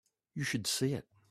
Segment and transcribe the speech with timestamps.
[0.33, 1.05] You should see it.